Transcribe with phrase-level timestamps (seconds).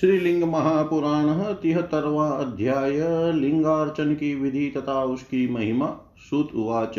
[0.00, 2.92] श्रीलिंग महापुराण तिहत्तरवा अध्याय
[3.32, 5.96] लिंगार्चन की विधि तथा उसकी महिमा,
[6.30, 6.98] सुत उवाच।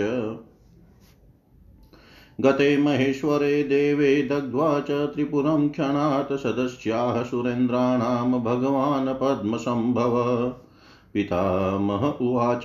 [2.41, 10.48] गते महेश्वरे देवे दग्ध्वा च त्रिपुरं क्षणात् सदस्याः सुरेन्द्राणां भगवान् पद्मसम्भव।
[11.14, 12.64] पितामह उवाच,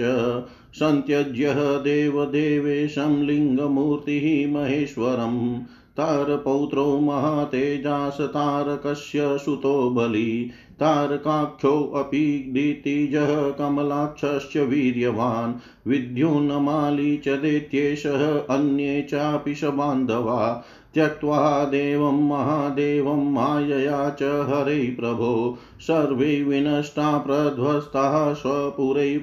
[0.74, 5.60] सन्त्यज्य देवदेवेशं लिङ्गमूर्तिः महेश्वरम्।
[5.98, 10.50] तारपौत्रो महातेजास तारकस्य सुतो बली।
[10.80, 15.54] तारकाख्योऽपि दितिजः कमलाक्षश्च वीर्यवान्।
[15.90, 20.64] विद्युन्माली च दैत्येशः अन्ये चापि शबान्धवा
[20.94, 29.18] त्यक्त्वा देवं महादेवं मायया च हरे प्रभो। सर्वे विनष्टा प्रध्वस्ताः स्वपुरै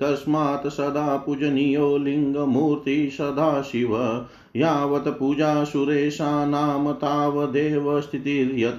[0.00, 8.76] तस्मात् सदा पूजनीयो लिङ्गमूर्ति सदाशिव यावत् पूजा सुरेशानां तावदेव स्थितिर्यत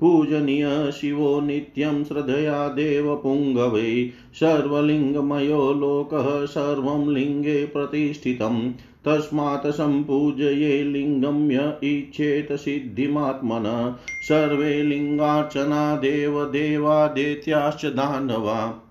[0.00, 8.72] पूजनीय शिवो नित्यं श्रद्धया देवपुङ्गवै सर्वलिङ्गमयो लोकः सर्वं लिङ्गे प्रतिष्ठितम्
[9.04, 18.83] तस्मात् सम्पूजये लिङ्गं य इच्छेत सिद्धिमात्मन। सर्वे लिङ्गार्चना देवदेवादेत्याश्च दानवा।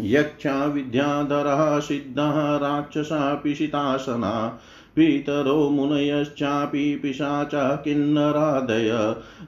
[0.00, 4.60] यक्षा विद्याधरः सिद्धः राक्षसा पिशितासना,
[4.96, 8.90] पितरो मुनयश्चापि पिशाचा किन्नरादय,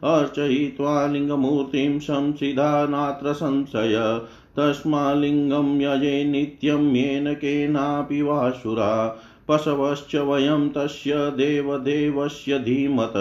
[0.04, 4.22] अर्चयित्वा लिङ्गमूर्तिं संसिधा नात्र संशय
[4.56, 13.12] तस्मालिङ्गं यजे नित्यं येन केनापि वासुरा, पशवश्च वयं तस्य देवदेवस्य धीमत,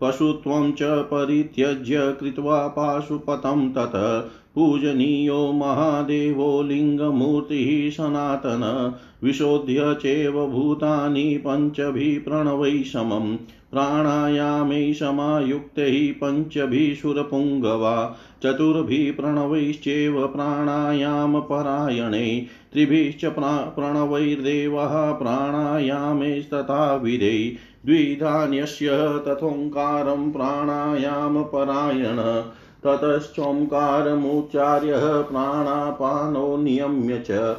[0.00, 4.30] पशुत्वं च परित्यज्य कृत्वा पाशुपतं तत्।
[4.60, 8.92] पूजनीयो महादेवो लिङ्गमूर्तिः सनातन,
[9.24, 13.36] विशोध्य चैव भूतानि पञ्चभिः प्रणवै समम्
[13.70, 27.56] प्राणायामे समायुक्तैः पञ्चभिः सुरपुङ्गवा चतुर्भिः प्रणवैश्चैव प्राणायामपरायणे, त्रिभिश्च प्रणवैर्देवः प्राणायामेस्तथा विधै।
[27.86, 32.42] द्विधान्यस्य तथोङ्कारं प्राणायामपरायण।
[32.86, 37.56] ततश्चोङ्कारमुच्चार्य प्राणापानो नियम्य च।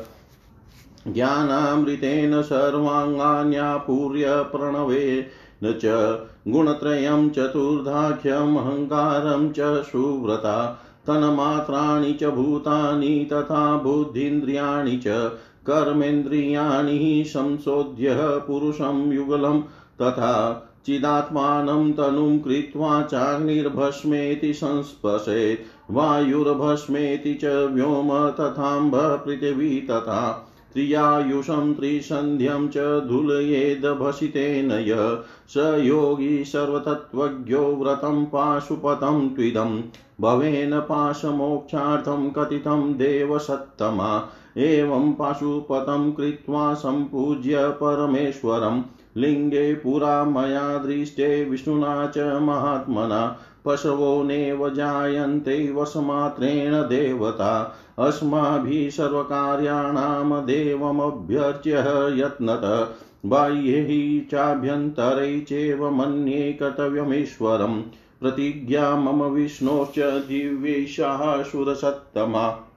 [1.07, 6.17] ज्ञानामृतेन सर्वाङ्गान्यापूर्य प्रणवेन च।
[6.47, 15.31] गुणत्रयं चतुर्धाख्यम् अहङ्कारं च सुव्रता। तन्मात्राणि च भूतानि तथा बुद्धीन्द्रियाणि च।
[15.67, 19.61] कर्मेन्द्रियाणि संशोध्य पुरुषं युगलं
[20.01, 32.77] तथा चिदात्मानं तनुं कृत्वा चाग्निर्भस्मेति संस्पशेत् वायुर्भस्मेति च व्योम तथाम्ब पृथिवी तथा त्रियायुषं त्रिसन्ध्यं च
[33.07, 39.81] धुलयेदभसितेन य स योगी सर्वतत्त्वज्ञो व्रतं पाशुपतं त्विदं,
[40.21, 48.81] भवेन पाशमोक्षार्थं कथितं देवसत्तमा। एवं पाशुपतं कृत्वा सम्पूज्य परमेश्वरम्
[49.17, 61.71] लिङ्गे पुरा मया दृष्टे, विष्णुना च महात्मना, पशवो नैव जायन्ते वशमात्रेण देवता, अस्माभिः सर्वकार्याणां देवमभ्यर्च्य
[62.19, 62.95] यत्नत।
[63.25, 66.57] बाह्यैः चाभ्यन्तरै चैव मन्ये
[68.21, 72.67] प्रतिज्ञा मम विष्णोश्च दिव्यैषाः सुरसत्तमा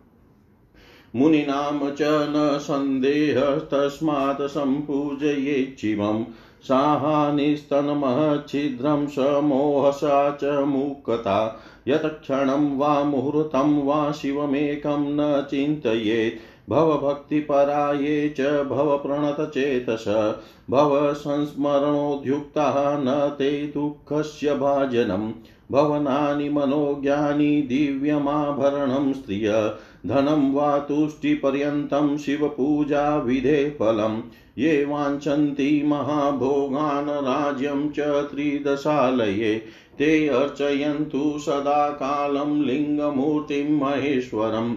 [1.16, 6.24] मुनीनां च न सन्देहस्तस्मात् सम्पूजयेच्छिवम्
[6.62, 20.34] साहानिस्तन्मच्छिद्रं समोहसा च मूकता। यत्क्षणं वा मुहूर्तं वा शिवमेकं न चिन्तयेत्। भवभक्तिपराये च भवप्रणतचेतस।
[20.70, 25.32] भवसंस्मरणोद्युक्तः न ते दुःखस्य भाजनम्।
[25.72, 29.74] भवनानि मनोज्ञानि दिव्यमाभरणं स्त्रिय।
[30.06, 34.20] धनं वा तुष्टिपर्यन्तं शिवपूजाविधे फलम्।
[34.58, 39.54] ये वाञ्छन्ति महाभोगान् राज्यं च त्रिदशालये।
[39.98, 44.76] ते अर्चयन्तु सदा कालं लिङ्गमूर्तिं महेश्वरम्।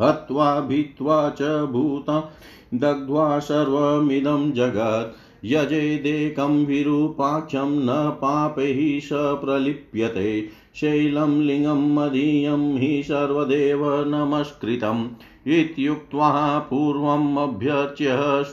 [0.00, 2.32] हत्वा भित्त्वा च भूता
[2.74, 10.48] दग्ध्वा सर्वमिदं जगत्। यजेदेकं विरूपाक्षं न पापैः स प्रलिप्यते।
[10.80, 15.08] शैलं लिङ्गं मदीयं हि सर्वदेव नमस्कृतम्।
[15.46, 18.06] इत्युक्त्वा पूर्वमभ्यर्च्य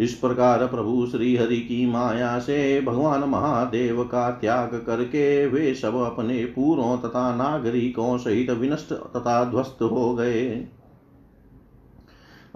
[0.01, 5.95] इस प्रकार प्रभु श्री हरि की माया से भगवान महादेव का त्याग करके वे सब
[5.95, 10.67] अपने पूरों तथा नागरिकों सहित विनष्ट तथा ध्वस्त हो गए।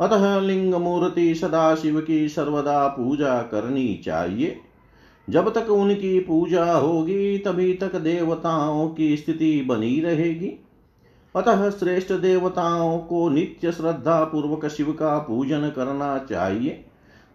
[0.00, 4.56] अतः लिंग मूर्ति सदा शिव की सर्वदा पूजा करनी चाहिए।
[5.30, 10.64] जब तक उनकी पूजा होगी, तभी तक देवताओं की स्थिति बनी रहेगी।
[11.36, 16.84] अतः श्रेष्ठ देवताओं को नित्य श्रद्धा पूर्वक शिव का पूजन करना चाहिए।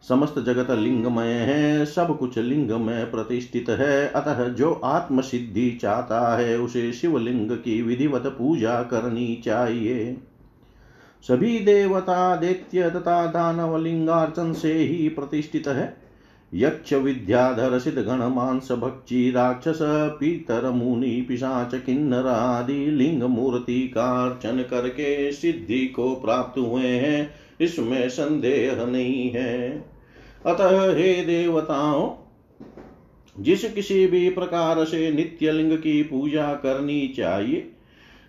[0.02, 6.38] समस्त जगत लिंगमय है, सब कुछ लिंग में प्रतिष्ठित है। अतः जो आत्म सिद्धि चाहता
[6.38, 10.18] है, उसे शिवलिंग की विधिवत पूजा करनी चाहिए।
[11.22, 16.06] सभी देवता दैत्य तथा दानव लिंगार्चन से ही प्रतिष्ठित है।
[16.54, 19.80] यक्ष, विद्याधर सिद्ध गण मांस, भक्षी, राक्षस,
[20.20, 27.45] पीतर, मुनि, पिशाच, किन्नर आदि लिंग मूर्ति का अर्चन करके सिद्धि को प्राप्त हुए हैं।
[27.62, 29.86] इसमें संदेह नहीं है।
[30.46, 32.16] अतः हे देवताओं,
[33.40, 37.72] जिस किसी भी प्रकार से नित्य लिंग की पूजा करनी चाहिए,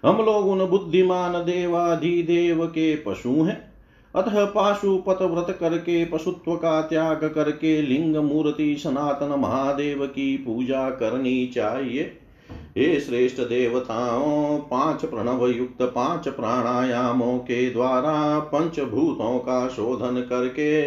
[0.05, 3.73] हम लोग उन बुद्धिमान देवाधिदेव के पशु हैं।
[4.14, 11.46] अतः पाशुपत व्रत करके, पशुत्व का त्याग करके, लिंग मूर्ति सनातन महादेव की पूजा करनी
[11.46, 12.19] चाहिए।
[12.50, 20.87] हे श्रेष्ठ देवताओं, पाँच प्रणव युक्त पाँच प्राणायामों के द्वारा पंचभूतों का शोधन करके,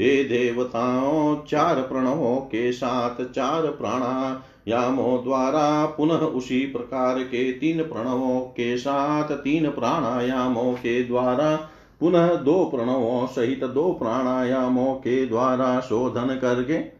[0.00, 8.40] हे देवताओं, चार प्रणवों के साथ चार प्राणायामों द्वारा पुनः उसी प्रकार के तीन प्रणवों
[8.40, 11.68] के साथ तीन प्राणायामों के द्वारा
[12.00, 16.97] पुनः दो प्रणवों सहित दो प्राणायामों के द्वारा शोधन करके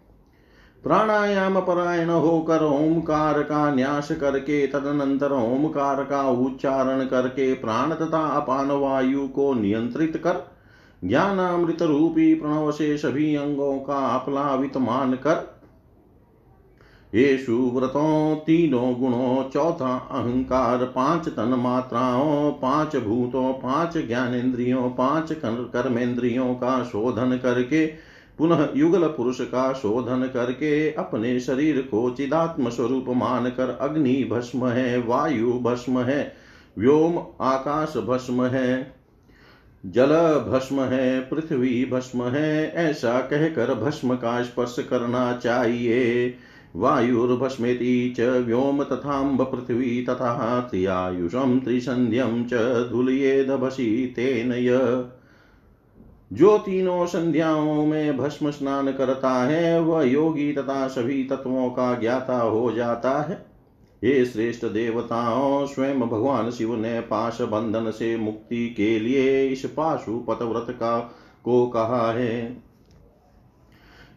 [0.83, 8.71] प्राणायाम परायण होकर ओमकार का न्यास करके तदनंतर ओमकार का उच्चारण करके प्राण तथा अपान
[8.71, 10.47] वायु को नियंत्रित कर।
[11.05, 15.59] ज्ञानामृत रूपी प्रणव से सभी अंगों का अपलावित मान कर।
[17.15, 26.55] येषु व्रतों तीनों गुणों चौथा अहंकार, पाँच तन मात्राओं पाँच भूतों, पाँच ज्ञानेन्द्रियों, पाँच कर्मेंद्रियों
[26.55, 28.08] का शोधन करके
[28.39, 35.03] पुनः युगल पुरुष का शोधन करके अपने शरीर को चिदात्म स्वरूप मानकर अग्नि भस्म है,
[35.03, 36.35] वायु भस्म है,
[36.79, 38.95] व्योम आकाश भस्म है,
[39.87, 40.11] जल
[40.49, 46.35] भस्म है, पृथ्वी भस्म है, ऐसा कहकर भस्म का स्पर्श करना चाहिए।
[46.77, 52.55] वायुर्भस्मेति च व्योम तथाम्ब पृथ्वी तथा त्रियायुषं त्रिसन्ध्यं च
[52.91, 54.79] धुलयेदभसि तेन य।
[56.33, 62.39] जो तीनों संध्याओं में भस्म स्नान करता है, वह योगी तथा सभी तत्वों का ज्ञाता
[62.39, 63.47] हो जाता है।
[64.05, 70.43] ये श्रेष्ठ देवताओं, स्वयं भगवान शिव ने पाश बंधन से मुक्ति के लिए इस पाशुपत
[70.43, 70.99] व्रत का
[71.45, 72.68] को कहा है।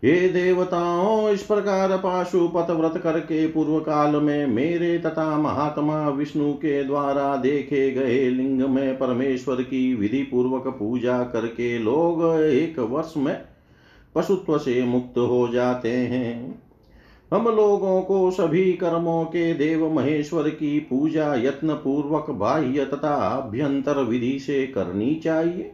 [0.06, 6.84] हे देवताओं, इस प्रकार पाशुपत व्रत करके पूर्व काल में मेरे तथा महात्मा विष्णु के
[6.84, 13.42] द्वारा देखे गए लिंग में परमेश्वर की विधि पूर्वक पूजा करके लोग एक वर्ष में
[14.16, 16.64] पशुत्व से मुक्त हो जाते हैं।
[17.34, 24.04] हम लोगों को सभी कर्मों के देव महेश्वर की पूजा यत्न पूर्वक बाह्य तथा अभ्यंतर
[24.04, 25.74] विधि से करनी चाहिए।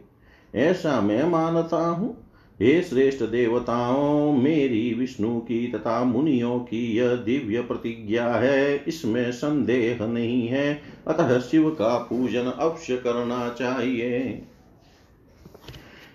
[0.54, 2.27] ऐसा मैं मानता हूँ।
[2.62, 10.06] हे श्रेष्ठ देवताओं, मेरी विष्णु की तथा मुनियों की यह दिव्य प्रतिज्ञा है, इसमें संदेह
[10.06, 14.42] नहीं है, अतः शिव का पूजन अवश्य करना चाहिए।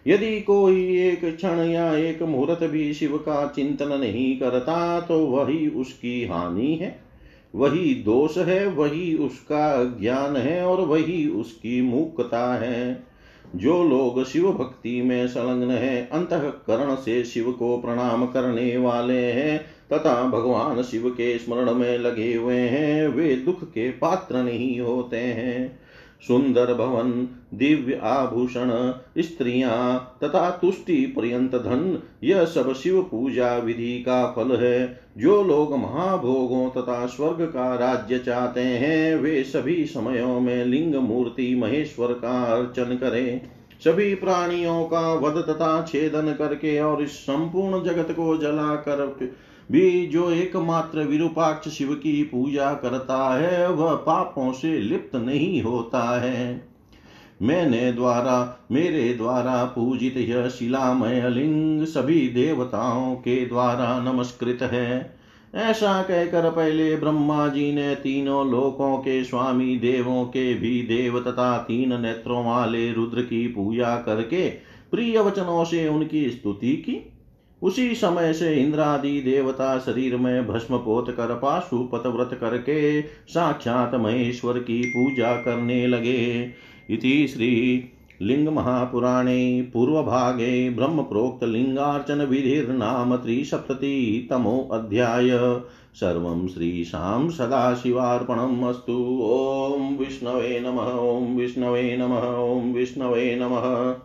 [0.08, 5.68] यदि कोई एक क्षण या एक मुहूर्त भी शिव का चिंतन नहीं करता तो वही
[5.68, 7.00] उसकी हानि है।
[7.56, 13.13] वही दोष है, वही उसका ज्ञान है, और वही उसकी मुक्ता है।
[13.56, 19.66] जो लोग शिव भक्ति में संलग्न है, अंतकरण से शिव को प्रणाम करने वाले हैं,
[19.94, 25.18] तथा भगवान शिव के स्मरण में लगे हुए हैं, वे दुख के पात्र नहीं होते
[25.18, 25.83] हैं।
[26.28, 34.26] सुंदर भवन दिव्य आभूषण, स्त्रियाँ, तथा तुष्टि पर्यंत धन यह सब शिव पूजा विधि का
[34.26, 40.66] फल है। जो लोग महाभोगों तथा स्वर्ग का राज्य चाहते हैं, वे सभी समयों में
[40.66, 43.42] लिंग मूर्ति महेश्वर का अर्चन करें।
[43.84, 49.18] सभी प्राणियों का वध तथा छेदन करके और इस संपूर्ण जगत को जलाकर
[49.72, 56.22] भी जो एकमात्र विरूपाक्ष शिव की पूजा करता है, वह पापों से लिप्त नहीं होता
[56.22, 56.74] है।
[57.42, 65.18] मैंने द्वारा, मेरे द्वारा पूजित यह शिलामय लिंग सभी देवताओं के द्वारा नमस्कृत है।
[65.56, 71.58] ऐसा कहकर पहले ब्रह्मा जी ने तीनों लोकों के स्वामी देवों के भी देव तथा
[71.58, 74.50] तीन नेत्रों वाले रुद्र की पूजा करके
[74.92, 77.13] प्रिय वचनों से उनकी स्तुति की।
[77.64, 84.60] उसी समय से इंद्रादि देवता शरीर में भस्म पोत कर पाशुपत व्रत करके साक्षात महेश्वर
[84.60, 86.50] की पूजा करने लगे।
[86.90, 87.84] इति श्री
[88.22, 95.30] लिंग महापुराणे पूर्वभागे ब्रह्म प्रोक्त लिंगार्चन विधिर्नाम त्रिसप्ततितमो अध्याय।
[95.96, 98.94] सर्वं श्रीशां सदाशिवार्पणम् अस्तु।
[99.24, 103.96] ॐ विष्णवे नमः, ॐ विष्णवे नमः, ॐ विष्णवे नमः।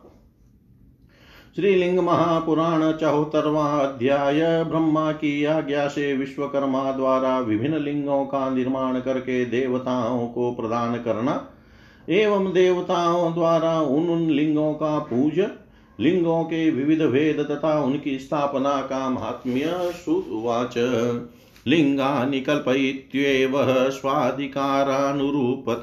[1.58, 9.44] श्रीलिंग महापुराण चौहत्तरवा अध्याय ब्रह्मा की आज्ञा से विश्वकर्मा द्वारा विभिन्न लिंगों का निर्माण करके
[9.44, 11.34] देवताओं को प्रदान करना,
[12.08, 15.40] एवं देवताओं द्वारा उन उन लिंगों का पूज
[15.98, 20.74] लिंगों के विविध भेद तथा उनकी स्थापना का महात्म्य सुवाच।
[21.68, 23.52] लिंगानि कल्पयित्येव
[23.90, 25.80] स्वाधिकारानुरूपत।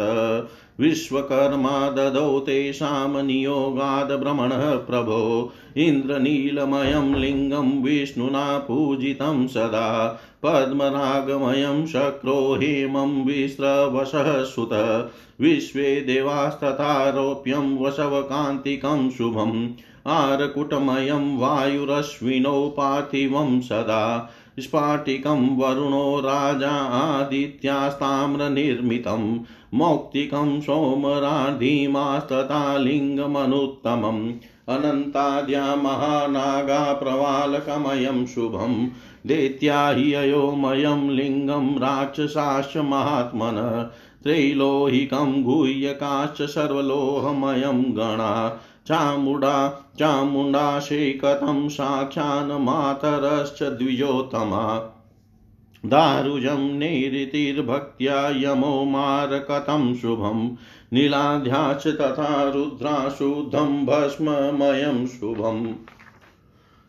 [0.80, 14.44] विश्वकर्मा ददौ तेषां नियोगाद् भ्रमणः प्रभो। इन्द्रनीलमयं लिङ्गं विष्णुना पूजितं सदा। पद्मरागमयं शक्रो हेमं विस्रवशः
[14.44, 14.74] सुत
[15.42, 19.68] विश्वे देवास्तथारोप्यं वशवकान्तिकं शुभम्।
[20.08, 29.40] आरकुटमयं वायुरश्विनौ पार्थिवं सदा। स्फाटिकं वरुणो राजा आदित्यास्ताम्रनिर्मितं
[29.78, 34.34] मौक्तिकं सोमराधिमास्तथा लिङ्गमनुत्तमम्
[34.70, 38.88] अनन्ताद्या महानागा प्रवालकमयं शुभं
[39.28, 43.90] दैत्या हि अयोमयं लिङ्गं राक्षसाश्च महात्मन
[44.24, 54.92] त्रैलोहिकं गुह्यकाश्च सर्वलोहमयं गणा चामुण्डा चामुण्डाशेकतं साक्षान् मातरश्च द्विजोत्तमा।
[55.86, 60.56] दारुजं नैरतिर्भक्त्या यमो मारकतं शुभं।
[60.94, 65.74] नीलाध्याश्च तथा रुद्राशुद्धं भस्ममयं शुभम्।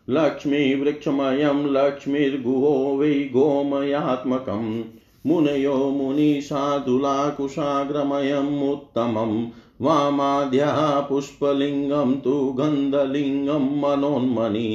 [0.09, 4.83] लक्ष्मीवृक्षमयं लक्ष्मीर्गुहो वै गोमयात्मकम्।
[5.25, 9.47] मुनयो मुनिसाधुलाकुशाग्रमयम् उत्तमम्।
[9.81, 10.77] वामाद्यः
[11.09, 14.69] पुष्पलिङ्गं तु गन्धलिङ्गं मनोन्मणि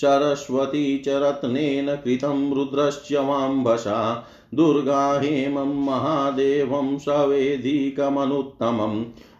[0.00, 4.00] सरस्वती च रत्नेन कृतं रुद्रस्य वाम्भसा
[4.54, 8.98] दुर्गा हेमं महादेवं सवेदिकमनुत्तमम्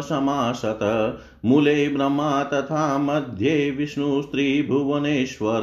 [0.00, 5.60] समासत। मूले ब्रह्मा तथा मध्ये विष्णुस्त्रिभुवनेश्वर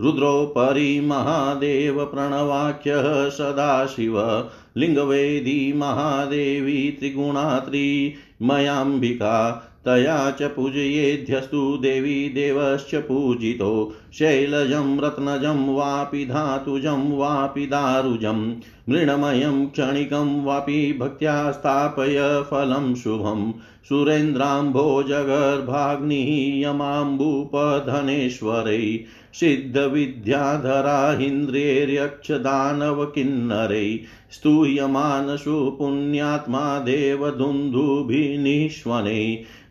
[0.00, 15.00] रुद्रोपरि महादेव प्रणवाख्यः सदाशिव। लिङ्गवेदी महादेवी त्रिगुणात्री मयाम्बिका। तया च पूजयेध्यस्तु देवी देवश्च पूजितो। शैलजं,
[15.00, 18.54] रत्नजं, वापि धातुजं, वापि दारुजं।
[18.88, 23.52] मृणमयं, क्षणिकं, वापि भक्त्या स्थापय फलं शुभं।
[23.84, 29.04] सुरेन्द्राम्भोजगर्भाग्निः यमाम्बूपधनेश्वरै।
[29.40, 33.88] सिद्धविद्याधरा इन्द्रियर्यक्षदानवकिन्नरै
[34.32, 39.22] स्तूयमानसु पुण्यात्मा देवदुन्दुभिनिष्वनै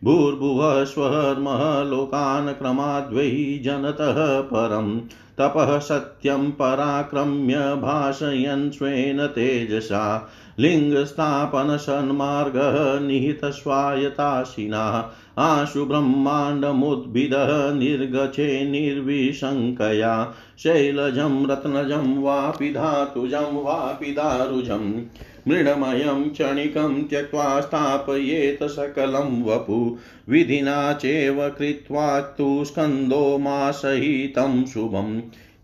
[0.03, 3.27] भूर्भुवः स्वर्मः लोकान् क्रमाद्वै
[3.65, 4.22] जनतः
[4.53, 4.89] परम्
[5.39, 10.29] तपः सत्यं पराक्रम्य भाषयन् स्वेन तेजसा
[10.60, 12.75] लिङ्गस्थापनसन्मार्गः
[13.08, 14.84] निहितस्वायताशिना
[15.38, 25.02] आशु ब्रह्माण्डमुद्भिदः निर्गच्छे निर्विशङ्कया। शैलजं, रत्नजं, वापि धातुजं, वापि दारुजं।
[25.48, 29.98] मृणमयं, क्षणिकं त्यक्त्वा स्थापयेत सकलं वपु।
[30.30, 35.22] विधिना चैव कृत्वा तु स्कन्दो मासहितं शुभम्।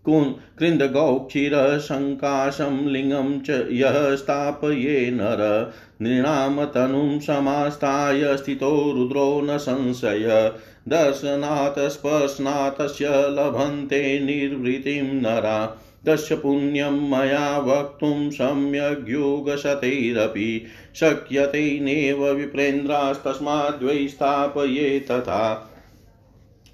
[0.09, 10.51] कृन्दगौक्षीरसङ्काशं लिङ्गं च यः स्थापये नर। नृणां तनुं समास्ताय स्थितो रुद्रो न संशय।
[10.89, 20.65] दर्शनात् स्पर्शनातस्य लभन्ते निर्वृतिं नरा। तस्य पुण्यं मया वक्तुं सम्यग्युगशतैरपि।
[20.95, 25.68] शक्यते नैव विप्रेन्द्रास्तस्माद्वै स्थापये तथा।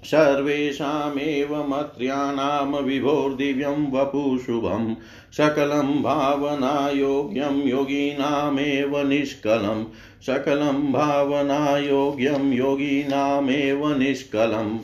[0.06, 4.94] सर्वेषामेव मत्र्याणां विभोर्दिव्यं वपुशुभं
[5.32, 9.84] सकलं भावनायोग्यं योगिनामेव निष्कलं।
[10.26, 14.78] सकलं भावनायोग्यं योगिनामेव निष्कलम्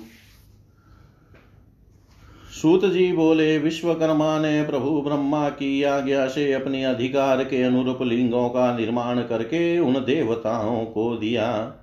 [2.62, 8.48] सूत जी बोले, विश्वकर्मा ने प्रभु ब्रह्मा की आज्ञा से अपने अधिकार के अनुरूप लिंगों
[8.48, 11.74] का निर्माण करके उन देवताओं को दिया।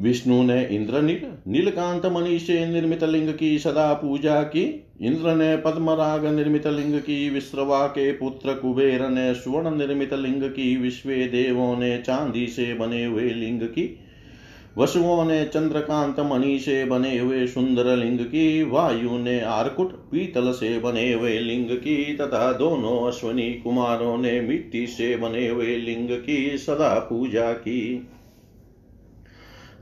[0.00, 5.56] विष्णु ने इंद्र इंद्रनील नीलकांत मणि से निर्मित लिंग की सदा पूजा की। इंद्र ने
[5.56, 11.78] पद्मराग निर्मित लिंग की, विश्रवा के पुत्र कुबेर ने स्वर्ण निर्मित लिंग की, विश्व देवों
[11.78, 13.98] ने चांदी से बने हुए लिंग की,
[14.78, 20.78] वसुओं ने चंद्रकांत मणि से बने हुए सुंदर लिंग की, वायु ने आरकुट, पीतल से
[20.78, 26.58] बने हुए लिंग की, तथा दोनों अश्वनी कुमारों ने मिट्टी से बने हुए लिंग की
[26.58, 28.08] सदा पूजा की।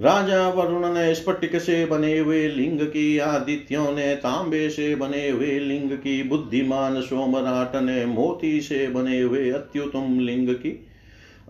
[0.00, 5.58] राजा वरुण ने स्फटिक से बने हुए लिंग की, आदित्यों ने तांबे से बने हुए
[5.58, 10.86] लिंग की, बुद्धिमान सोमराट ने मोती से बने हुए अत्युतम लिंग की,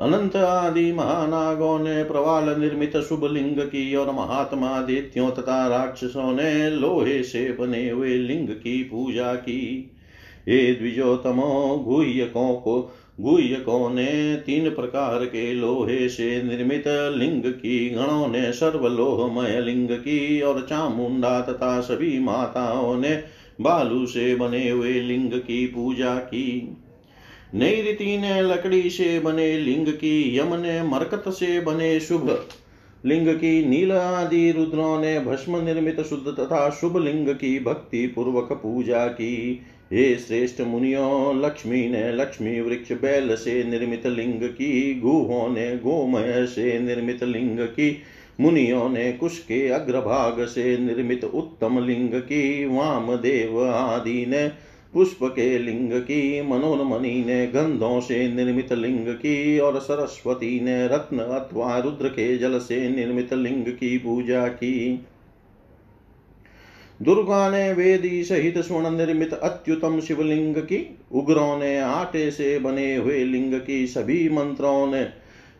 [0.01, 6.71] अनंत आदि महानागों ने प्रवाल निर्मित शुभ लिंग की और महात्मा दित्यों तथा राक्षसों ने
[6.71, 9.91] लोहे से बने हुए लिंग की पूजा की।
[10.49, 18.29] हे द्विजोतमो गुह्यकों को गुह्यकों ने तीन प्रकार के लोहे से निर्मित लिंग की गणों
[18.29, 23.23] ने सर्वलोहमय लिंग की और चामुंडा तथा सभी माताओं ने
[23.61, 26.77] बालू से बने हुए लिंग की पूजा की।
[27.55, 32.47] नई रीति ने लकड़ी से बने लिंग की, यम ने मरकत से बने शुभ
[33.07, 38.53] लिंग की, नील आदि रुद्रों ने भस्म निर्मित शुद्ध तथा शुभ लिंग की भक्ति पूर्वक
[38.53, 39.61] पूजा की।
[39.93, 46.47] हे श्रेष्ठ मुनियों, लक्ष्मी ने लक्ष्मी वृक्ष बैल से निर्मित लिंग की, गुहों ने गोमय
[46.47, 48.03] से निर्मित लिंग की,
[48.41, 54.49] मुनियों ने कुश के अग्रभाग से निर्मित उत्तम लिंग की, वामदेव आदि ने
[54.93, 61.19] पुष्प के लिंग की मनोन्मणि ने गंधों से निर्मित लिंग की, और सरस्वती ने रत्न
[61.19, 65.01] अथवा रुद्र के जल से निर्मित लिंग की पूजा की।
[67.03, 73.25] दुर्गा ने वेदी सहित स्वर्ण निर्मित अत्युतम शिवलिंग की, उग्रों ने आटे से बने हुए
[73.25, 75.09] लिंग की सभी मंत्रों ने,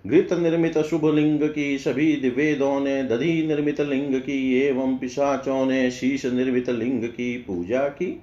[0.07, 5.91] घृत निर्मित शुभ लिंग की सभी वेदों ने, दधि निर्मित लिंग की एवं पिशाचों ने,
[5.91, 8.23] शीश निर्मित लिंग की पूजा की।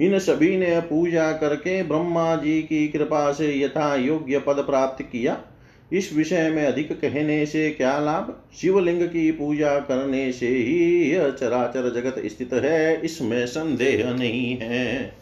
[0.00, 5.40] इन सभी ने पूजा करके ब्रह्मा जी की कृपा से यथा योग्य पद प्राप्त किया।
[5.92, 8.36] इस विषय में अधिक कहने से क्या लाभ?
[8.56, 15.12] शिवलिंग की पूजा करने से ही यह चराचर जगत स्थित है, इसमें संदेह नहीं है।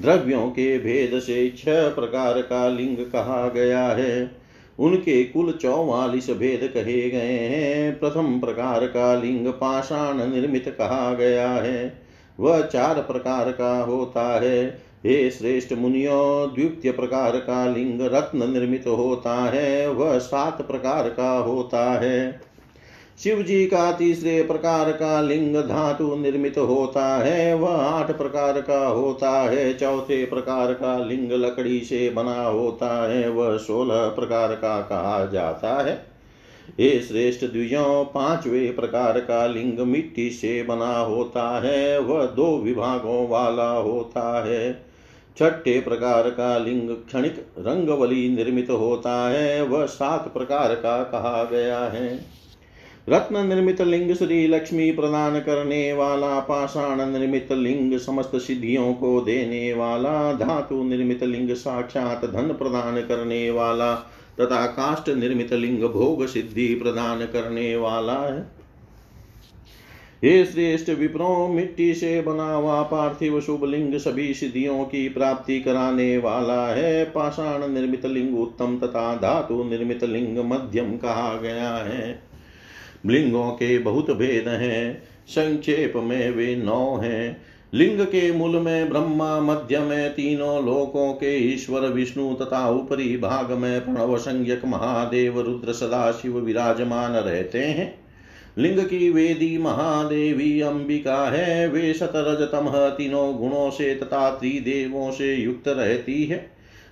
[0.00, 4.30] द्रव्यों के भेद से छह प्रकार का लिंग कहा गया है।
[4.78, 11.50] उनके कुल चौवालीस भेद कहे गए हैं। प्रथम प्रकार का लिंग पाषाण निर्मित कहा गया
[11.50, 12.00] है।
[12.40, 18.86] वह चार प्रकार का होता है। हे श्रेष्ठ मुनियो, द्वितीय प्रकार का लिंग रत्न निर्मित
[18.86, 22.40] होता है, वह सात प्रकार का होता है।
[23.22, 28.86] शिव जी का तीसरे प्रकार का लिंग धातु निर्मित होता है, वह आठ प्रकार का
[28.86, 34.80] होता है। चौथे प्रकार का लिंग लकड़ी से बना होता है, वह सोलह प्रकार का
[34.80, 36.06] कहा जाता है।
[36.80, 43.28] हे श्रेष्ठ द्विजों, पांचवे प्रकार का लिंग मिट्टी से बना होता है, वह दो विभागों
[43.28, 44.87] वाला होता है।
[45.38, 51.78] छठे प्रकार का लिंग क्षणिक रंगवली निर्मित होता है, वह सात प्रकार का कहा गया
[51.78, 52.38] है।
[53.08, 59.72] रत्न निर्मित लिंग श्री लक्ष्मी प्रदान करने वाला, पाषाण निर्मित लिंग समस्त सिद्धियों को देने
[59.72, 63.94] वाला, धातु निर्मित लिंग साक्षात धन प्रदान करने वाला,
[64.40, 68.57] तथा काष्ट निर्मित लिंग भोग सिद्धि प्रदान करने वाला है।
[70.24, 76.18] हे श्रेष्ठ विप्रो, मिट्टी से बना हुआ पार्थिव शुभ लिंग सभी सिद्धियों की प्राप्ति कराने
[76.18, 82.22] वाला है। पाषाण निर्मित लिंग उत्तम तथा धातु निर्मित लिंग मध्यम कहा गया है।
[83.06, 87.40] लिंगों के बहुत भेद हैं, संक्षेप में वे नौ हैं।
[87.74, 93.52] लिंग के मूल में ब्रह्मा, मध्य में तीनों लोकों के ईश्वर, विष्णु तथा ऊपरी भाग
[93.52, 98.07] में प्रणव, संज्ञक, महादेव, रुद्र सदा शिव विराजमान रहते हैं।
[98.58, 105.34] लिंग की वेदी महादेवी अंबिका है। वे शतरज सतरजतम तीनों गुणों से तथा त्रिदेवों से
[105.34, 106.50] युक्त रहती है।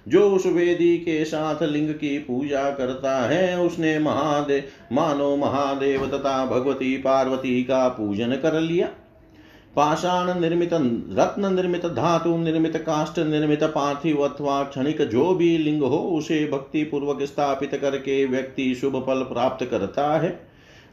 [0.08, 6.46] जो उस वेदी के साथ लिंग की पूजा करता है, उसने महादेव मानो महादेव तथा
[6.46, 8.88] भगवती पार्वती का पूजन कर लिया।
[9.76, 10.70] पाषाण निर्मित
[11.18, 16.84] रत्न निर्मित, धातु निर्मित, काष्ठ निर्मित, पार्थिव अथवा क्षणिक जो भी लिंग हो, उसे भक्ति
[16.84, 20.45] पूर्वक स्थापित करके व्यक्ति शुभ फल प्राप्त करता है।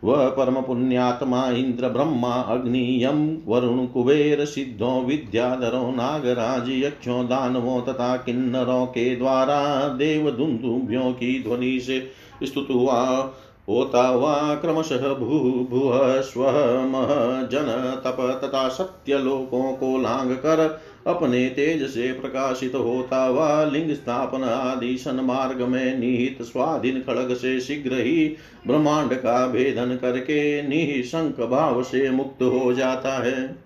[0.03, 8.17] वह परम पुण्यात्मा इंद्र ब्रह्मा अग्नि यम वरुण कुबेर सिद्धों विद्याधरों नागराज यक्षों दानवों तथा
[8.17, 12.11] किन्नरों के द्वारा देव दुंदुभ्यों की ध्वनि से
[12.43, 13.21] स्तुत हुआ
[13.69, 16.41] होता हुआ क्रमशः भू भुव स्व
[16.81, 23.65] मह जन तप तथा सत्य लोकों को लांग कर अपने तेज से प्रकाशित होता हुआ
[23.65, 28.35] लिंग स्थापना आदि सन्मार्ग में निहित स्वाधीन खड़ग से शीघ्र ही
[28.67, 33.62] ब्रह्मांड का भेदन करके निशंक भाव से मुक्त हो जाता है।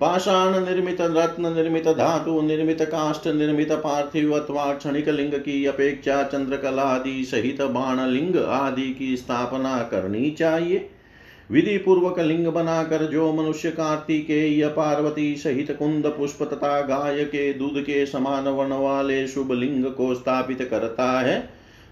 [0.00, 6.82] पाषाण निर्मित रत्न निर्मित धातु, निर्मित काष्ठ, निर्मित पार्थिव अथवा क्षणिक लिंग की अपेक्षा चंद्रकला
[6.82, 10.90] आदि सहित बाण लिंग आदि की स्थापना करनी चाहिए।
[11.50, 17.82] विधि पूर्वक लिंग बनाकर जो मनुष्य कार्तिकेय, पार्वती सहित कुंद, पुष्प तथा गाय के दूध
[17.82, 21.48] के समान वर्ण वाले शुभ लिंग को स्थापित करता है,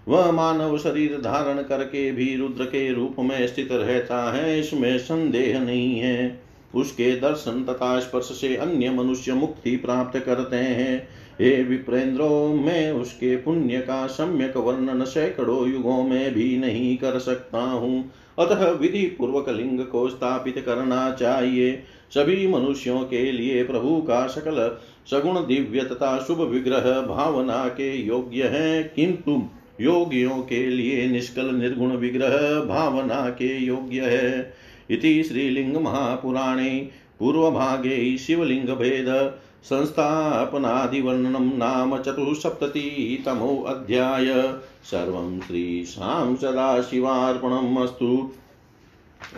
[0.07, 5.59] वह मानव शरीर धारण करके भी रुद्र के रूप में स्थित रहता है, इसमें संदेह
[5.59, 6.44] नहीं है।
[6.75, 11.07] उसके दर्शन तथा स्पर्श से अन्य मनुष्य मुक्ति प्राप्त करते हैं।
[11.41, 17.61] हे विप्रेंद्रो, मैं उसके पुण्य का सम्यक वर्णन सैकड़ों युगों में भी नहीं कर सकता
[17.61, 21.75] हूँ। अतः विधि पूर्वक लिंग को स्थापित करना चाहिए।
[22.11, 24.77] सभी मनुष्यों के लिए प्रभु का सकल
[25.11, 29.41] सगुण दिव्य तथा शुभ विग्रह भावना के योग्य है, किंतु
[29.81, 34.53] योगियों के लिए निष्कल निर्गुण विग्रह भावना के योग्य है।
[34.89, 48.31] इति श्रीलिंग महापुराणे पूर्वभागे शिवलिंग भेद संस्थापनादिवर्णनं नाम चतुःसप्ततितमोऽध्याय सर्वं श्रीशां सदाशिवार्पणम् अस्तु।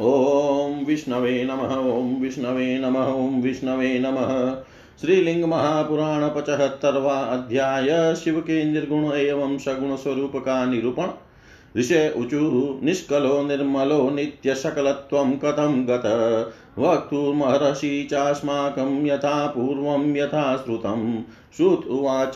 [0.02, 4.64] ॐ विष्णवे नमः, ॐ विष्णवे नमः, ॐ विष्णवे नमः।
[5.02, 11.08] श्रीलिंग महापुराण पचहत्तरवा अध्याय। शिव के निर्गुण एवं सगुण निरूपण।
[11.78, 16.54] ऋषे ऊचु निष्कलो निर्मलो नित्यसकलत्वं कथं गत?
[16.80, 21.24] वक्तुमर्हसि चास्माकं यथा पूर्वं यथा श्रुतं।
[21.58, 22.34] श्रुत उवाच,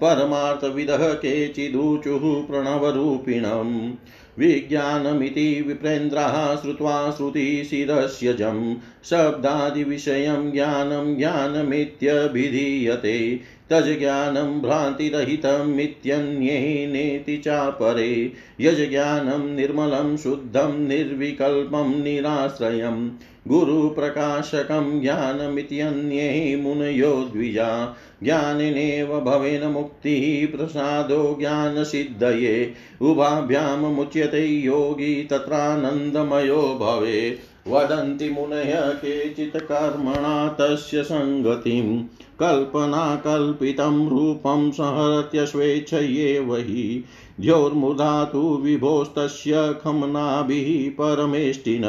[0.00, 3.92] परमार्थविदः केचिदूचुः प्रणवरूपिणम्।
[4.38, 13.40] विज्ञानमिति विप्रेन्द्राः श्रुत्वा श्रुतिशिरस्यजं शब्दादिविषयं ज्ञानं ज्ञानमित्यभिधीयते।
[13.74, 23.10] तज्ज्ञानं भ्रान्तिरहितमित्यन्ये नेति चापरे यज्ज्ञानं निर्मलं, शुद्धं, निर्विकल्पं निराश्रयम्
[23.48, 38.30] गुरुप्रकाशकं ज्ञानमित्यन्ये मुनयो द्विजा। ज्ञानेनेव भवेन मुक्तिः, प्रसादो ज्ञानसिद्धये। उभाभ्यां मुच्यते योगी, तत्रानन्दमयो भवे। वदन्ति
[38.30, 42.04] मुनयः केचित् कर्मणा तस्य सङ्गतिं
[42.40, 47.04] कल्पनाकल्पितं रूपं सहरत्यस्वेच्छयेव हि
[47.40, 51.84] द्योर्मुदा तु विभोस्तस्य खमनाभिः परमेष्टिन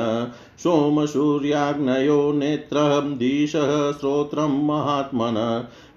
[0.63, 5.37] सोमसूर्याग्नयो नेत्रं दिशः श्रोत्रं महात्मन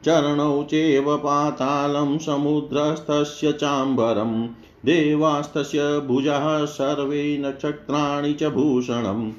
[0.05, 4.49] चरणौ चेव पातालं समुद्रस्तस्य चाम्बरम्
[4.87, 9.31] देवास्तस्य भुजः सर्वे नक्षत्राणि च भूषणम्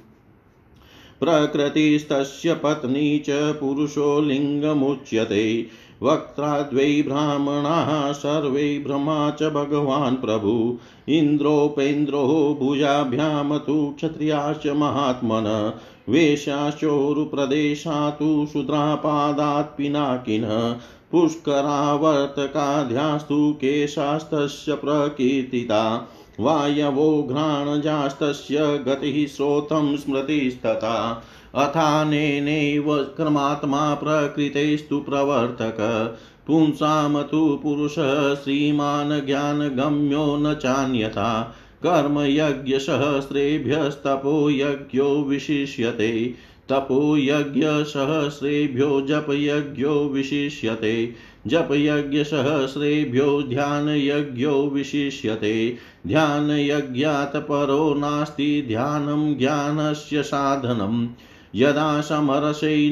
[1.19, 5.65] प्रकृतिस्तस्य पत्नी च पुरुषो लिङ्गमुच्यते।
[6.03, 10.79] वक्त्राद्वै ब्राह्मणाः, सर्वै ब्रह्मा च भगवान् प्रभु।
[11.09, 15.73] इन्द्रोपेन्द्रो भुजाभ्यां तु क्षत्रियाश्च महात्मन।
[16.09, 20.75] वेशाश्चोरुप्रदेशा तु शूद्रापादात् पिनाकिनः।
[21.11, 26.07] पुष्करावर्तकाध्यास्तु केशास्तस्य प्रकीर्तिता।
[26.39, 31.23] वायवो घ्राणजास्तस्य गतिः श्रोतं स्मृतिस्तथा।
[31.55, 46.33] अथानेनैव क्रमात्मा प्रकृतेस्तु प्रवर्तक। पुंसां तु पुरुषः श्रीमान् ज्ञानगम्यो न चान्यथा। कर्मयज्ञसहस्रेभ्यस्तपो यज्ञो विशिष्यते।
[46.69, 61.07] तपोयज्ञसहस्रेभ्यो जपयज्ञो विशिष्यते। जपयज्ञसहस्रेभ्यो ध्यानयज्ञो विशिष्यते। ध्यानयज्ञात् परो नास्ति ध्यानं ज्ञानस्य साधनम्
[61.55, 62.89] यदा समरसै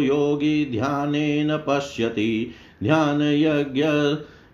[0.00, 2.50] योगी ध्यानेन पश्यति।
[2.82, 3.84] ध्यानयज्ञ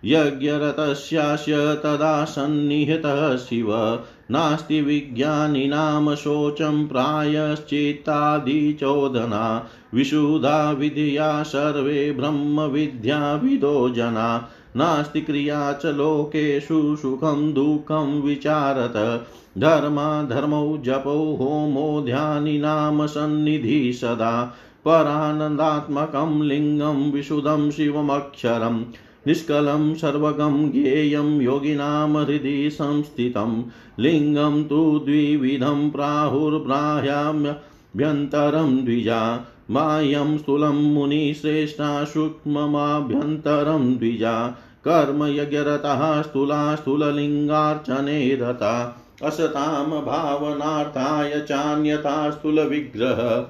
[0.05, 3.99] यज्ञरतस्यास्य तदा सन्निहितः शिव।
[4.31, 18.21] नास्ति विज्ञानिनां शोचं प्रायश्चित्तादिचोदना। विशुधा विधिया सर्वे ब्रह्मविद्याविदो जना। नास्ति क्रिया च लोकेषु सुखं दुःखं
[18.21, 19.25] विचारत।
[19.57, 28.83] धर्मा धर्मौ जपौ होमो ध्यानिनां सन्निधि सदा। परानन्दात्मकं लिङ्गं विशुद्धं शिवमक्षरम्।
[29.27, 33.63] निष्कलं सर्वगं ज्ञेयं योगिनां हृदि संस्थितं।
[33.99, 44.55] लिङ्गं तु द्विविधं प्राहुर्ब्राह्याम्यभ्यन्तरं द्विजा। बाह्यं स्थूलं मुनिश्रेष्ठा सूक्ष्ममाभ्यन्तरं द्विजा।
[44.87, 53.47] कर्मयज्ञरतः स्थूला स्थूललिङ्गार्चने रता असतां भावनार्थाय चान्यथा स्थूलविग्रह।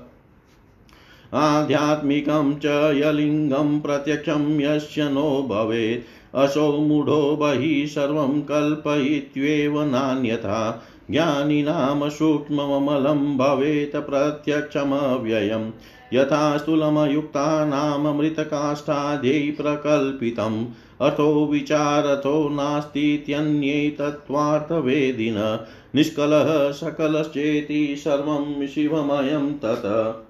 [1.33, 13.37] आध्यात्मिकं च यलिङ्गं प्रत्यक्षं यस्य नो भवेत्। असौ मूढो बहिः सर्वं कल्पयित्वेव नान्यथा। ज्ञानिनां सूक्ष्ममलं
[13.37, 15.71] भवेत् प्रत्यक्षमव्ययम्
[16.13, 20.65] यथा स्थूलमयुक्तानामृतकाष्ठाद्यै प्रकल्पितम्
[21.01, 25.59] अथो विचारथो नास्तीत्यन्ये तत्त्वार्थवेदिन
[25.95, 30.26] निष्कलः सकलश्चेति सर्वं शिवमयं तत्।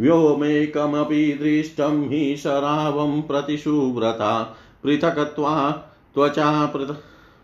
[0.00, 5.70] व्योमेकमपि दृष्टं हि शरावं प्रतिशुव्रता। पृथक्त्वा
[6.14, 6.66] त्वचा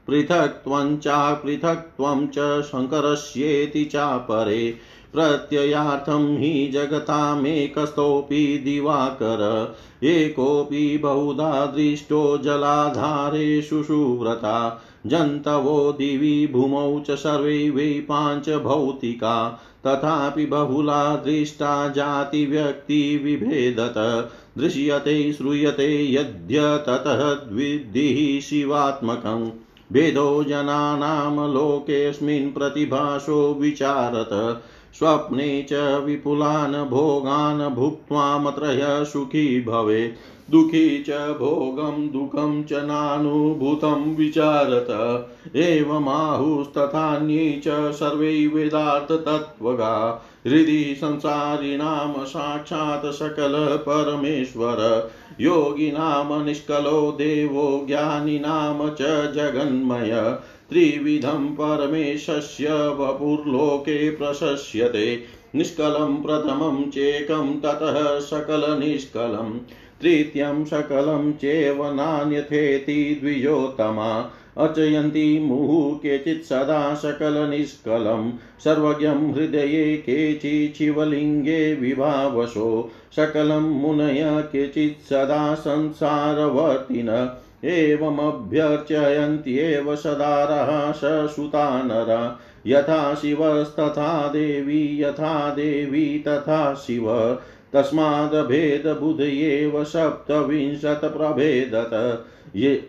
[0.06, 4.74] पृथक्त्वञ्चा पृथक्त्वं च शङ्करस्येति चापरे।
[5.12, 17.84] प्रत्ययार्थं हि जगतामेकस्थोऽपि दिवाकर। एकोऽपि बहुधा दृष्टो जलाधारेषु सुव्रता जन्तवो दिवि भूमौ च सर्वे वै
[17.84, 29.50] पाञ्चभौतिका तथापि बहुला दृष्टा जातिव्यक्तिविभेदत दृश्यते, श्रूयते यद्य ततः द्विद्धिः शिवात्मकम्।
[29.92, 34.62] भेदो जनानां लोकेऽस्मिन् प्रतिभासो विचारत।
[34.94, 47.62] स्वप्ने च विपुलान् भोगान् भुक्त्वा सुखी भवेत् दुःखी च भोगं, दुःखं च नानुभूतं विचारत। एवमाहुस्तथान्ये
[47.66, 55.10] च सर्वे वेदार्थतत्त्वगा हृदि संसारिणां साक्षात् सकलपरमेश्वर
[55.40, 60.38] योगिनां निष्कलो, देवो ज्ञानिनां च जगन्मय।
[60.70, 65.22] त्रिविधं परमेशस्य वपुर्लोके प्रशस्यते।
[65.54, 69.58] निष्कलं प्रथमं चेकं, ततः सकलनिष्कलम्।
[70.02, 78.32] तृतीयं सकलं चेव नान्यथेति द्विजोत्तमा। अचयन्ति मुहुः केचित् सदा सकलनिष्कलं।
[78.64, 87.30] सर्वज्ञं हृदये केचिच्छिवलिङ्गे विभावशो। सकलं मुनय केचित् सदा संसारवर्तिन।
[87.64, 97.38] एवमभ्यर्चयन्त्येव सदारः ससुता नर। यथा शिवस्तथा देवी, यथा देवी, तथा शिव।
[97.72, 102.24] तस्मादभेदबुधयेव सप्तविंशत्प्रभेदत
[102.56, 102.88] ये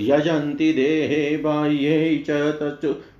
[0.00, 2.52] यजन्ति देहे बाह्यै च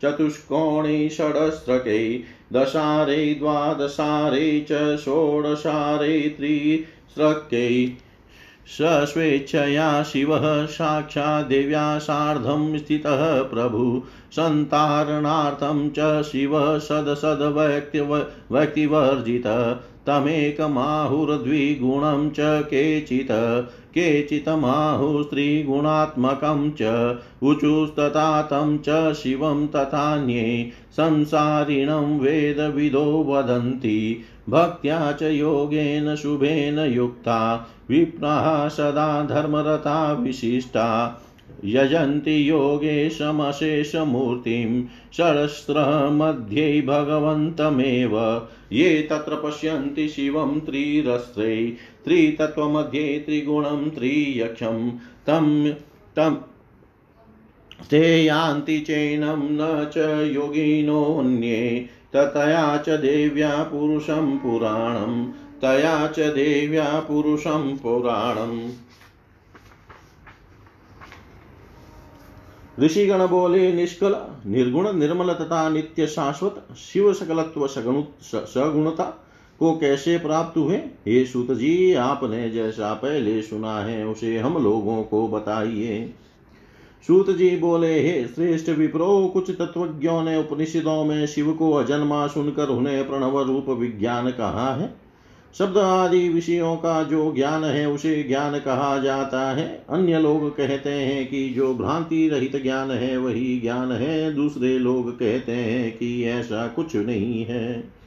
[0.02, 7.92] चतुष्कोणे षडस्रकै। दशारे, द्वादशारे च षोडशारे त्रिस्रकै।
[8.66, 19.46] स स्वेच्छया शिवः साक्षाद्देव्या सार्धं स्थितः प्रभु। सन्तारणार्थं च शिवः सदसद्व्यक्तिवर्जित
[20.08, 23.32] तमेकमाहुर्द्विगुणं च केचित्
[23.94, 37.68] केचितमाहुस्त्रीगुणात्मकं च ऊचुस्तथा तं च शिवं तथान्ये संसारिणं वेदविदो वदन्ति भक्त्या च योगेन शुभेन युक्ता
[37.90, 41.18] विप्राः सदा धर्मरता विशिष्टा
[41.64, 48.42] यजन्ति योगेशमशेषमूर्तिं षडस्त्रमध्ये भगवन्तमेव।
[48.72, 51.72] ये तत्र पश्यन्ति शिवं त्रिरस्त्रै,
[52.04, 55.72] त्रितत्त्वमध्ये त्रिगुणं त्रियक्षं। तं
[56.16, 56.36] तं
[57.90, 67.76] ते यान्ति चैनं न च योगिनोऽन्ये, ततया च देव्या पुरुषं पुराणं, तया च देव्या पुरुषं
[67.76, 68.68] पुराणम्।
[72.78, 79.24] ऋषिगण बोले निष्कल, निर्गुण, निर्मल तथा नित्य शाश्वत, शिव सकलत्व सगुणता
[79.58, 80.76] को कैसे प्राप्त हुए?
[80.76, 86.14] हे सुत जी आपने जैसा पहले सुना है, उसे हम लोगों को बताइए।
[87.06, 92.68] सूत जी बोले, हे श्रेष्ठ विप्रो, कुछ तत्वज्ञों ने उपनिषदों में शिव को अजन्मा सुनकर
[92.68, 95.07] उन्हें प्रणव रूप विज्ञान कहा है।
[95.54, 100.90] शब्द आदि विषयों का जो ज्ञान है, उसे ज्ञान कहा जाता है। अन्य लोग कहते
[100.90, 106.24] हैं कि जो भ्रांति रहित ज्ञान है, वही ज्ञान है। दूसरे लोग कहते हैं कि
[106.24, 107.98] ऐसा कुछ नहीं है।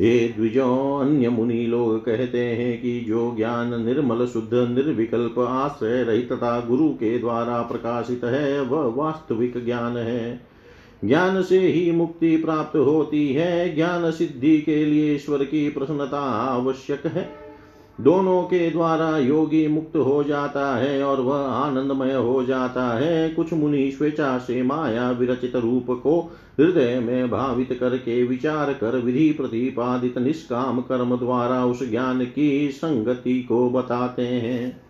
[0.00, 6.32] ये द्विजो, अन्य मुनि लोग कहते हैं कि जो ज्ञान निर्मल, शुद्ध, निर्विकल्प, आश्रय रहित
[6.32, 10.53] तथा गुरु के द्वारा प्रकाशित है, वह वास्तविक ज्ञान है।
[11.04, 17.06] ज्ञान से ही मुक्ति प्राप्त होती है। ज्ञान सिद्धि के लिए ईश्वर की प्रसन्नता आवश्यक
[17.06, 17.44] है।
[18.00, 23.52] दोनों के द्वारा योगी मुक्त हो जाता है और वह आनंदमय हो जाता है। कुछ
[23.52, 30.18] मुनि स्वेच्छा से माया विरचित रूप को हृदय में भावित करके विचार कर विधि प्रतिपादित
[30.18, 34.82] निष्काम कर्म द्वारा उस ज्ञान की संगति को बताते हैं।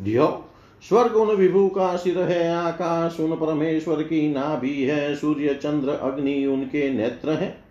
[0.00, 0.45] ध्यो
[0.82, 6.46] स्वर्ग उन विभु का सिर है आकाश उन परमेश्वर की नाभि है, सूर्य, चंद्र, अग्नि
[6.46, 7.64] उनके नेत्र हैं।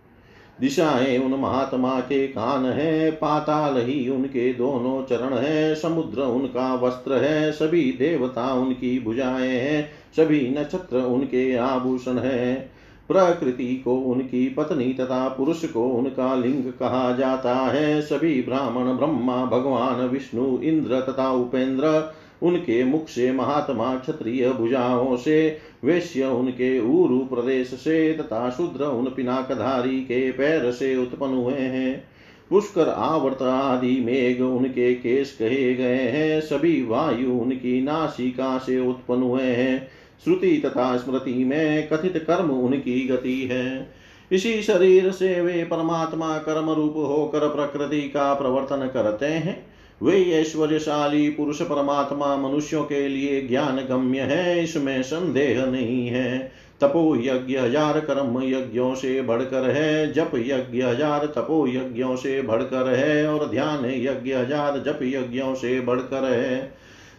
[0.61, 7.13] दिशाएँ उन महात्मा के कान है, पाताल ही उनके दोनों चरण है, समुद्र उनका वस्त्र
[7.13, 12.71] है, सभी देवता उनकी भुजाएँ हैं, सभी नक्षत्र उनके आभूषण है।
[13.07, 19.45] प्रकृति को उनकी पत्नी तथा पुरुष को उनका लिंग कहा जाता है, सभी ब्राह्मण, ब्रह्मा,
[19.45, 27.19] भगवान, विष्णु, इंद्र तथा उपेंद्र उनके मुख से महात्मा क्षत्रिय भुजाओं से, वैश्य उनके ऊरु
[27.19, 32.03] प्रदेश से, तथा शूद्र उन पिनाकधारी के पैर से उत्पन्न हुए हैं।
[32.49, 39.23] पुष्कर आवर्त आदि मेघ उनके केस कहे गए हैं। सभी वायु उनकी नासिका से उत्पन्न
[39.23, 39.87] हुए हैं।
[40.25, 43.93] श्रुति तथा स्मृति में कथित कर्म उनकी गति है।
[44.31, 51.29] इसी शरीर से वे परमात्मा कर्म रूप होकर प्रकृति का प्रवर्तन करते हैं। वे ऐश्वर्यशाली
[51.29, 57.99] पुरुष परमात्मा मनुष्यों के लिए ज्ञान गम्य है, इसमें संदेह नहीं है। तपो यज्ञ हज़ार
[57.99, 63.85] कर्म यज्ञों से बढ़कर है, जप यज्ञ हज़ार तपो यज्ञों से बढ़कर है, और ध्यान
[63.85, 66.71] यज्ञ हज़ार जप यज्ञों से बढ़कर है।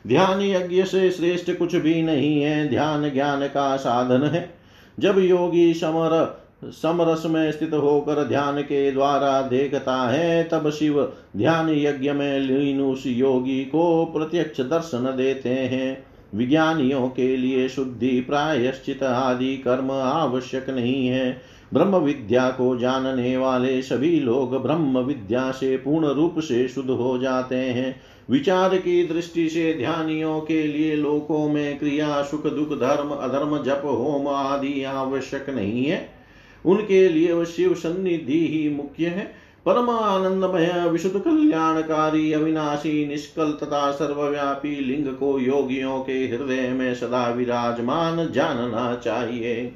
[0.07, 4.51] ध्यान यज्ञ से श्रेष्ठ कुछ भी नहीं है, ध्यान ज्ञान का साधन है।
[4.99, 11.71] जब योगी समर समरस में स्थित होकर ध्यान के द्वारा देखता है तब शिव ध्यान
[11.71, 19.03] यज्ञ में लीन उस योगी को प्रत्यक्ष दर्शन देते हैं। विज्ञानियों के लिए शुद्धि, प्रायश्चित
[19.03, 21.43] आदि कर्म आवश्यक नहीं है।
[21.75, 27.19] ब्रह्म विद्या को जानने वाले सभी लोग ब्रह्म विद्या से पूर्ण रूप से शुद्ध हो
[27.19, 33.09] जाते हैं। विचार की दृष्टि से ध्यानियों के लिए लोकों में क्रिया, सुख, दुख, धर्म,
[33.09, 36.16] अधर्म, जप, होम आदि आवश्यक नहीं है।
[36.67, 44.81] उनके लिए शिव सन्निधि ही मुख्य है। परम आनंदमय विशुद्ध कल्याणकारी, अविनाशी, निष्कल तथा सर्वव्यापी
[44.81, 49.73] लिंग को योगियों के हृदय में सदा विराजमान जानना चाहिए।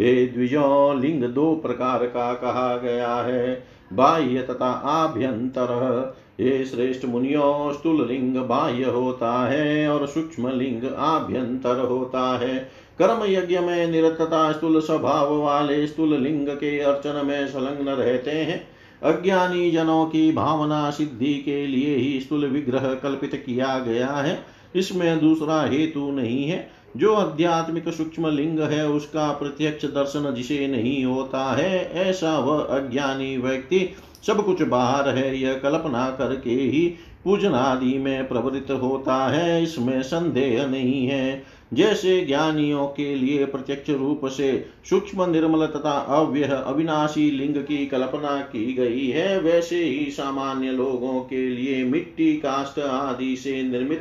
[0.00, 7.72] ये द्विजो, लिंग दो प्रकार का कहा गया है। बाह्य तथा आभ्यंतर। ये श्रेष्ठ मुनियो,
[7.74, 14.52] स्थूल लिंग बाह्य होता है और सूक्ष्म लिंग आभ्यंतर होता है। कर्म यज्ञ में निरतता
[14.52, 18.68] स्थूल स्वभाव वाले स्थूल लिंग के अर्चन में संलग्न रहते हैं।
[19.02, 24.44] अज्ञानी जनों की भावना सिद्धि के लिए ही स्थूल विग्रह कल्पित किया गया है।
[24.76, 31.04] इसमें दूसरा हेतु नहीं है। जो आध्यात्मिक सूक्ष्म लिंग है, उसका प्रत्यक्ष दर्शन जिसे नहीं
[31.04, 33.90] होता है, ऐसा वह अज्ञानी व्यक्ति
[34.26, 36.94] सब कुछ बाहर है, यह कल्पना करके ही
[37.24, 43.90] पूजन आदि में प्रवृत्त होता है। इसमें संदेह नहीं है। जैसे ज्ञानियों के लिए प्रत्यक्ष
[43.90, 50.10] रूप से सूक्ष्म निर्मल तथा अव्यय अविनाशी लिंग की कल्पना की गई है, वैसे ही
[50.10, 54.00] सामान्य लोगों के लिए मिट्टी काष्ट आदि से निर्मित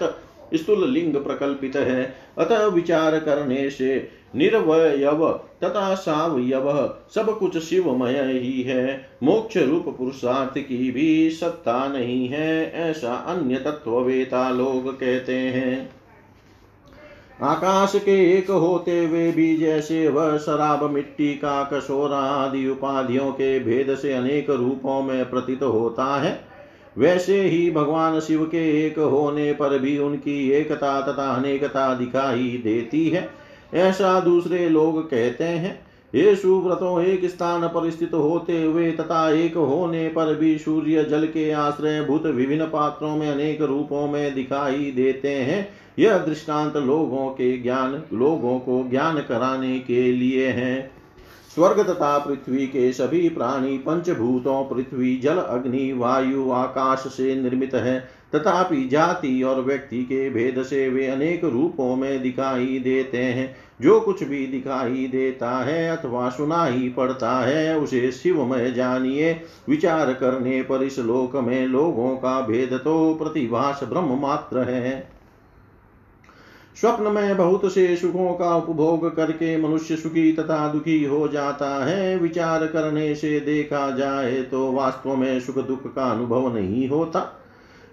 [0.54, 5.28] स्थूल लिंग प्रकल्पित है। अतः विचार करने से निर्वयव
[5.64, 12.72] तथा सावयव सब कुछ शिवमय ही है। मोक्ष रूप पुरुषार्थ की भी सत्ता नहीं है,
[12.74, 16.05] ऐसा अन्य तत्ववेता लोग कहते हैं।
[17.42, 23.60] आकाश के एक होते हुए भी जैसे वह शराब, मिट्टी का कशोरा आदि उपाधियों के
[23.60, 26.40] भेद से अनेक रूपों में प्रतीत होता है।
[26.98, 33.10] वैसे ही भगवान शिव के एक होने पर भी उनकी एकता तथा अनेकता दिखाई देती
[33.10, 33.30] है।
[33.74, 35.85] ऐसा दूसरे लोग कहते हैं।
[36.16, 41.26] ये सुव्रतों एक स्थान पर स्थित होते हुए तथा एक होने पर भी सूर्य जल
[41.26, 45.68] के आश्रय भूत विभिन्न पात्रों में अनेक रूपों में दिखाई देते हैं।
[46.00, 50.92] यह दृष्टांत लोगों के ज्ञान, लोगों को ज्ञान कराने के लिए है।
[51.56, 58.00] स्वर्ग तथा पृथ्वी के सभी प्राणी पंचभूतों, पृथ्वी, जल, अग्नि, वायु, आकाश से निर्मित है
[58.36, 64.00] तथापि जाति और व्यक्ति के भेद से वे अनेक रूपों में दिखाई देते हैं। जो
[64.00, 69.34] कुछ भी दिखाई देता है अथवा सुनाई पड़ता है, उसे शिवमय जानिए।
[69.70, 75.16] विचार करने पर इस लोक में लोगों का भेद तो प्रतिभास ब्रह्म मात्र है।
[76.78, 82.18] स्वप्न में बहुत से सुखों का उपभोग करके मनुष्य सुखी तथा दुखी हो जाता है।
[82.18, 87.20] विचार करने से देखा जाए तो वास्तव में सुख दुख का अनुभव नहीं होता।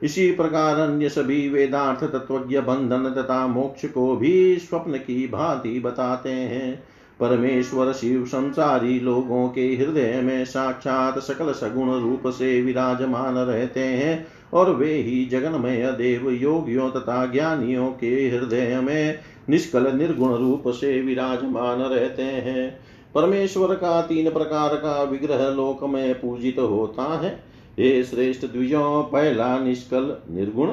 [0.03, 6.31] इसी प्रकार अन्य सभी वेदार्थ तत्वज्ञ बंधन तथा मोक्ष को भी स्वप्न की भांति बताते
[6.31, 6.83] हैं।
[7.21, 14.27] परमेश्वर शिव संसारी लोगों के हृदय में साक्षात सकल सगुण रूप से विराजमान रहते हैं
[14.53, 21.01] और वे ही जगन्मय देव योगियों तथा ज्ञानियों के हृदय में निष्कल निर्गुण रूप से
[21.01, 22.81] विराजमान रहते हैं।
[23.15, 29.59] परमेश्वर का तीन प्रकार का विग्रह लोक में पूजित होता है। हे श्रेष्ठ द्विजों, पहला
[29.59, 30.67] निष्कल निर्गुण,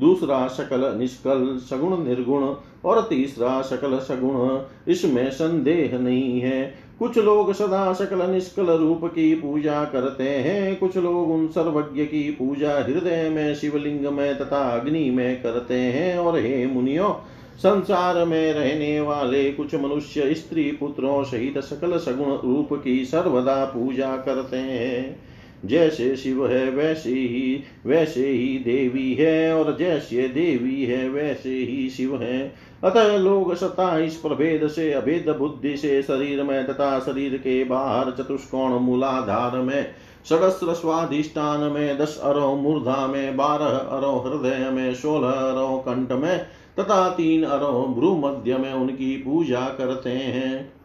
[0.00, 4.60] दूसरा सकल निष्कल सगुण निर्गुण, और तीसरा सकल सगुण।
[4.92, 10.96] इसमें संदेह नहीं है। कुछ लोग सदा सकल निष्कल रूप की पूजा करते हैं। कुछ
[10.96, 16.38] लोग उन सर्वज्ञ की पूजा हृदय में, शिवलिंग में तथा अग्नि में करते हैं। और
[16.38, 17.22] हे मुनियो,
[17.56, 24.16] संसार में रहने वाले कुछ मनुष्य स्त्री पुत्रों सहित सकल सगुण रूप की सर्वदा पूजा
[24.16, 25.31] करते हैं।
[25.64, 31.90] जैसे शिव है वैसे ही वैसे ही देवी है, और जैसे देवी है वैसे ही
[31.90, 32.54] शिव है।
[32.84, 38.10] अतः लोग सता इस प्रभेद से, अभेद बुद्धि से, शरीर में तथा शरीर के बाहर
[38.10, 39.86] चतुष्कोण मूलाधार में
[40.28, 46.38] सड़स्त्र स्वाधिष्ठान में, दस अरो मूर्धा में, बारह अरो हृदय में, सोलह अरो कंठ में,
[46.80, 50.81] तथा तीन अरो भ्रू मध्य में उनकी पूजा करते हैं।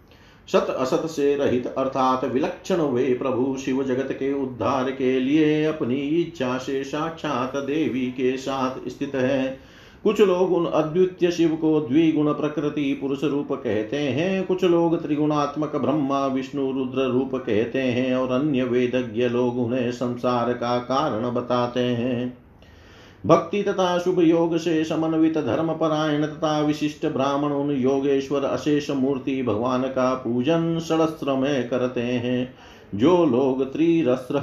[0.51, 5.95] सत असत से रहित अर्थात विलक्षण वे प्रभु शिव जगत के उद्धार के लिए अपनी
[5.95, 9.59] इच्छा से साक्षात देवी के साथ स्थित है।
[10.03, 15.75] कुछ लोग उन अद्वितीय शिव को द्विगुण प्रकृति पुरुष रूप कहते हैं। कुछ लोग त्रिगुणात्मक
[15.75, 21.79] ब्रह्मा, विष्णु, रुद्र रूप कहते हैं और अन्य वेदज्ञ लोग उन्हें संसार का कारण बताते
[21.79, 22.46] हैं।
[23.25, 29.43] भक्ति तथा शुभ योग से समन्वित धर्म परायण तथा विशिष्ट ब्राह्मण उन योगेश्वर अशेष मूर्ति
[29.43, 32.53] भगवान का पूजन षडस्त्र में करते हैं।
[32.95, 34.39] जो लोग त्रिरस्त्र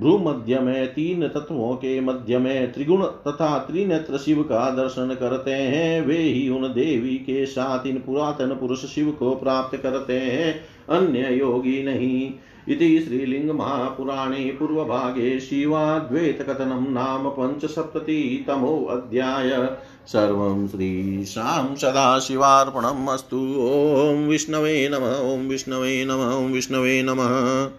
[0.00, 6.06] भ्रूमध्य में तीन तत्वों के मध्य में त्रिगुण तथा त्रिनेत्र शिव का दर्शन करते हैं,
[6.06, 10.60] वे ही उन देवी के साथ इन पुरातन पुरुष शिव को प्राप्त करते हैं।
[10.90, 12.32] अन्य योगी नहीं।
[12.68, 26.04] इति श्रीलिङ्गमहापुराणे पूर्वभागे शिवाद्वैतकथनं नाम पञ्चसप्ततितमोऽध्याय सर्वं श्रीशां सदाशिवार्पणम् अस्तु। ॐ विष्णवे नमः, ॐ विष्णवे
[26.04, 27.70] नमः, ॐ विष्णवे नमः।